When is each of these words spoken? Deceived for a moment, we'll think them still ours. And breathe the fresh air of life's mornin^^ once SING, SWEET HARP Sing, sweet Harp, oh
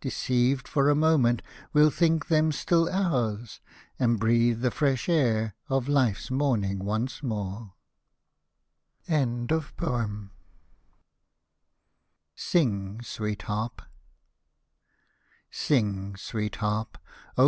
Deceived 0.00 0.66
for 0.66 0.88
a 0.88 0.94
moment, 0.94 1.42
we'll 1.74 1.90
think 1.90 2.28
them 2.28 2.50
still 2.52 2.88
ours. 2.90 3.60
And 3.98 4.18
breathe 4.18 4.62
the 4.62 4.70
fresh 4.70 5.10
air 5.10 5.56
of 5.68 5.88
life's 5.88 6.30
mornin^^ 6.30 6.78
once 6.78 7.20
SING, 12.34 13.02
SWEET 13.02 13.42
HARP 13.42 13.82
Sing, 15.50 16.16
sweet 16.16 16.56
Harp, 16.56 16.96
oh 17.36 17.42